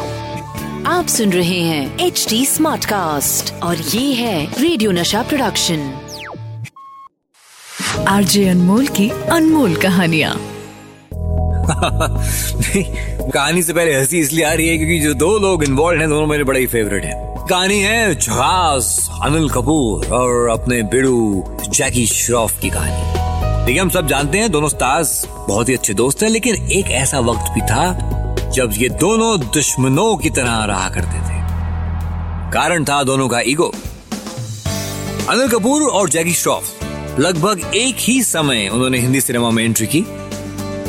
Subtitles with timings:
[0.86, 5.94] आप सुन रहे हैं एच डी स्मार्ट कास्ट और ये है रेडियो नशा प्रोडक्शन
[8.08, 10.36] आरजे अनमोल की अनमोल कहानिया।
[13.30, 16.26] कहानी से पहले हँसी इसलिए आ रही है क्योंकि जो दो लोग इन्वॉल्व हैं दोनों
[16.26, 22.60] मेरे बड़े ही फेवरेट हैं। कहानी है झकास अनिल कपूर और अपने बिड़ू जैकी श्रॉफ
[22.60, 23.21] की कहानी।
[23.64, 27.18] देखिए, हम सब जानते हैं दोनों स्टार्स बहुत ही अच्छे दोस्त हैं, लेकिन एक ऐसा
[27.20, 31.40] वक्त भी था जब ये दोनों दुश्मनों की तरह रहा करते थे।
[32.52, 33.72] कारण था दोनों का ईगो।
[35.28, 40.02] अनिल कपूर और जैकी श्रॉफ लगभग एक ही समय उन्होंने हिंदी सिनेमा में एंट्री की।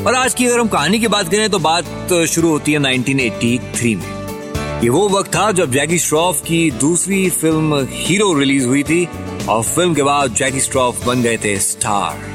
[0.03, 3.95] और आज की अगर हम कहानी की बात करें तो बात शुरू होती है 1983
[3.95, 9.08] में। ये वो वक्त था जब जैकी श्रॉफ की दूसरी फ़िल्म हीरो रिलीज़ हुई थी,
[9.49, 12.31] और फ़िल्म के बाद जैकी श्रॉफ बन गए थे स्टार।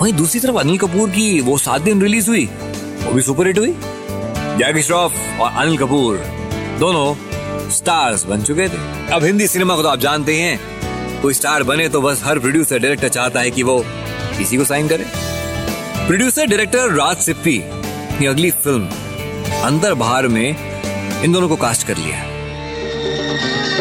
[0.00, 2.44] वहीं दूसरी तरफ़ अनिल कपूर की वो सात दिन रिलीज़ हुई,
[3.02, 3.74] वो भी सुपर हिट हुई।
[4.58, 6.16] जैकी श्रॉफ और अनिल कपूर
[6.80, 8.78] दोनों स्टार्स बन चुके थे।
[9.12, 12.38] अब हिंदी सिनेमा को तो आप जानते ही हैं, कोई स्टार बने तो बस हर
[12.38, 13.78] प्रोड्यूसर, डायरेक्टर चाहता है कि वो
[14.38, 15.04] किसी को साइन करे।
[16.06, 17.58] प्रोड्यूसर, डायरेक्टर राज सिप्पी
[18.18, 18.88] की अगली फ़िल्म,
[19.64, 20.56] अंदर बाहर में
[21.24, 22.24] इन दोनों को कास्ट कर लिया।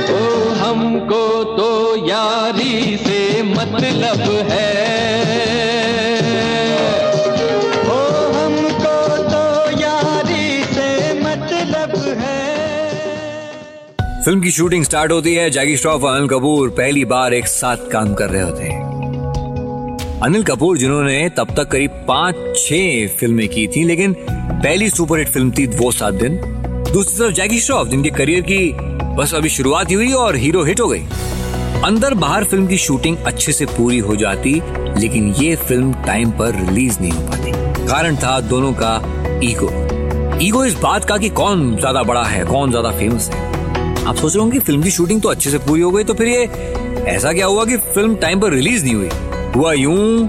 [0.10, 1.70] ओ, हमको तो
[2.08, 5.89] यारी से मतलब है।
[14.26, 17.90] फ़िल्म की शूटिंग स्टार्ट होती है, जैकी श्रॉफ और अनिल कपूर पहली बार एक साथ
[17.92, 23.66] काम कर रहे होते हैं। अनिल कपूर, जिन्होंने तब तक करीब पाँच छह फ़िल्में की
[23.68, 26.36] थी, लेकिन पहली सुपरहिट फ़िल्म थी वो सात दिन।
[26.92, 28.72] दूसरी तरफ़ जैकी श्रॉफ, जिनके करियर की
[29.18, 31.04] बस अभी शुरुआत ही हुई और हीरो हिट हो गई।
[31.86, 34.54] अंदर बाहर फ़िल्म की शूटिंग अच्छे से पूरी हो जाती,
[35.00, 37.52] लेकिन ये फ़िल्म टाइम पर रिलीज़ नहीं हो पाती।
[37.88, 38.96] कारण था दोनों का
[39.44, 39.72] ईगो।
[40.42, 43.49] ईगो इस बात का कि कौन ज़्यादा बड़ा है, कौन ज़्यादा फ़ेमस है।
[44.10, 46.28] आप सोच रहे होंगे, फ़िल्म की शूटिंग तो अच्छे से पूरी हो गई तो फिर
[46.28, 46.46] ये
[47.08, 49.10] ऐसा क्या हुआ कि फ़िल्म टाइम पर रिलीज़ नहीं हुई?
[49.56, 50.28] हुआ यूँ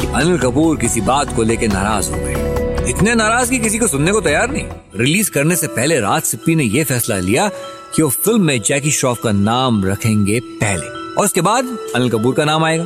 [0.00, 3.86] कि अनिल कपूर किसी बात को लेकर नाराज़ हो गए। इतने नाराज़ कि किसी को
[3.86, 4.64] सुनने को तैयार नहीं।
[4.96, 7.48] रिलीज़ करने से पहले राज सिप्पी ने यह फैसला लिया
[7.96, 12.34] कि वो फ़िल्म में जैकी श्रॉफ का नाम रखेंगे पहले, और उसके बाद अनिल कपूर
[12.34, 12.84] का नाम आएगा।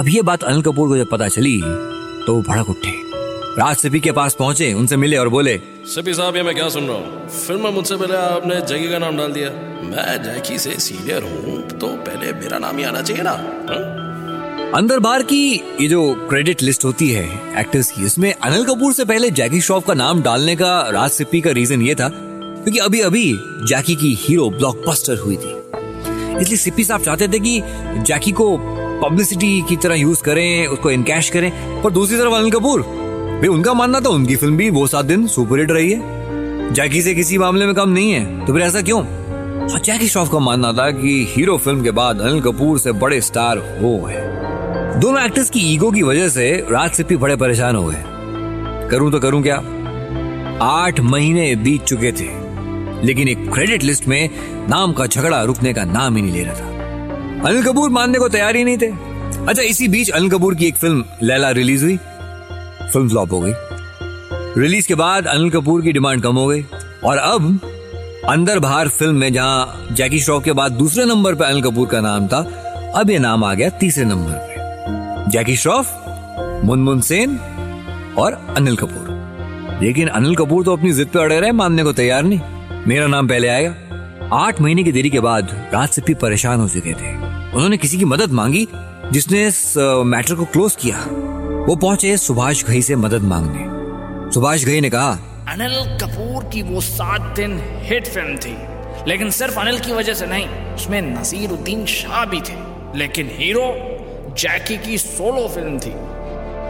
[0.00, 3.09] अब ये बात अनिल कपूर को जब पता चली तो वो भड़क उठे।
[3.58, 5.56] राज सिप्पी के पास पहुँचे उनसे मिले और बोले
[5.86, 7.28] सभी साहब ये मैं क्या सुन रहा हूँ?
[7.28, 9.48] फ़िल्म में मुझसे पहले आपने जैकी का नाम डाल दिया।
[9.84, 13.30] मैं जैकी से सीनियर हूँ तो पहले मेरा नाम ही आना चाहिए ना?
[13.30, 14.72] हाँ?
[14.74, 15.40] अंदर बार की
[15.80, 17.24] ये जो क्रेडिट लिस्ट होती है
[17.60, 21.40] एक्टर्स की उसमें अनिल कपूर से पहले जैकी श्रॉफ का नाम डालने का राज सिप्पी
[21.40, 23.32] का रीजन ये था क्योंकि अभी अभी
[23.66, 25.54] जैकी की हीरो ब्लॉकबस्टर हुई थी।
[26.40, 27.60] इसलिए सिप्पी साहब चाहते थे कि
[28.02, 28.56] जैकी को
[29.04, 31.50] पब्लिसिटी की तरह यूज़ करें उसको इनकैश करें
[31.82, 32.99] पर दूसरी तरफ़ अनिल कपूर
[33.40, 37.14] भाई, उनका मानना था, उनकी फ़िल्म भी वो सात दिन सुपरहिट रही है। जैकी से
[37.14, 39.00] किसी मामले में कम नहीं है तो फिर ऐसा क्यों?
[39.00, 43.20] और जैकी श्रॉफ का मानना था कि हीरो फ़िल्म के बाद अनिल कपूर से बड़े
[43.20, 48.88] स्टार है दोनों एक्टर्स की ईगो की वजह से राज सिप्पी बड़े परेशान हो गए।
[48.90, 49.56] करूँ तो करूँ क्या?
[50.62, 52.28] आठ महीने बीत चुके थे,
[53.06, 54.28] लेकिन एक क्रेडिट लिस्ट में
[54.68, 58.28] नाम का झगड़ा रुकने का नाम ही नहीं ले रहा था। अनिल कपूर मानने को
[58.28, 58.90] तैयार ही नहीं थे।
[59.40, 61.98] अच्छा इसी बीच अनिल कपूर की एक फ़िल्म लैला रिलीज़ हुई।
[62.90, 63.52] फ़िल्म फ्लॉप हो गई।
[64.60, 66.64] रिलीज़ के बाद अनिल कपूर की डिमांड कम हो गई
[67.04, 67.60] और अब
[68.28, 72.00] अंदर बाहर फ़िल्म में जहाँ जैकी श्रॉफ के बाद दूसरे नंबर पर अनिल कपूर का
[72.00, 72.38] नाम था,
[72.96, 76.04] अब ये नाम आ गया तीसरे नंबर पे। जैकी श्रॉफ,
[76.64, 77.38] मुनमुन सेन
[78.18, 82.22] और अनिल कपूर। लेकिन अनिल कपूर तो अपनी जिद पे अड़े रहे, मानने को तैयार
[82.22, 82.40] नहीं।
[82.86, 83.74] मेरा नाम पहले आएगा।
[84.32, 87.14] आठ महीने की देरी के बाद राज सिप्पी परेशान हो चुके थे।
[87.54, 88.68] उन्होंने किसी की मदद मांगी,
[89.12, 89.74] जिसने इस
[90.06, 90.96] मैटर को क्लोज किया।
[91.60, 95.10] वो पहुँचे सुभाष घई से मदद मांगने। सुभाष घई ने कहा
[95.48, 98.56] अनिल कपूर की वो सात दिन हिट फ़िल्म थी
[99.08, 102.54] लेकिन सिर्फ़ अनिल की वजह से नहीं उसमें नसीरुद्दीन शाह भी थे
[102.98, 103.66] लेकिन हीरो
[104.38, 105.94] जैकी की सोलो फ़िल्म थी।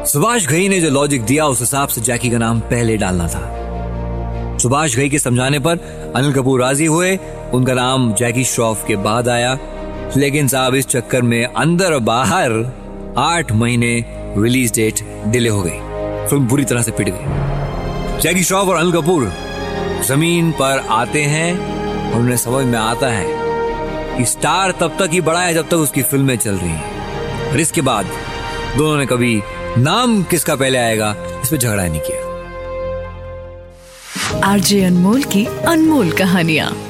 [0.06, 4.58] सुभाष घई ने जो लॉजिक दिया उस हिसाब से जैकी का नाम पहले डालना था।
[4.58, 7.16] सुभाष घई के समझाने पर अनिल कपूर राज़ी हुए
[7.54, 9.58] उनका नाम जैकी श्रॉफ के बाद आया
[10.16, 12.52] लेकिन साहब इस चक्कर में अंदर बाहर
[13.18, 14.00] आठ महीने
[14.38, 15.78] रिलीज़ डेट डिले हो गई।
[16.28, 19.32] फ़िल्म बुरी तरह से पिट गई। जैकी श्रॉफ और अनिल कपूर
[20.06, 21.52] ज़मीन पर आते हैं
[22.12, 23.26] और उन्हें समझ में आता है
[24.18, 27.60] कि स्टार तब तक ही बड़ा है जब तक उसकी फ़िल्में चल रही हैं। और
[27.60, 28.06] इसके बाद
[28.76, 29.42] दोनों ने कभी
[29.78, 32.28] नाम किसका पहले आएगा इस पर झगड़ा नहीं किया।
[34.44, 36.89] आरजे अनमोल की अनमोल कहानियाँ।